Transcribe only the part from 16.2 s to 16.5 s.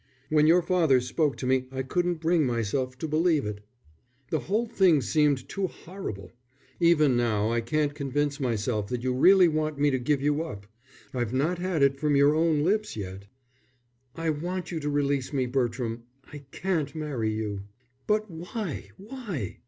I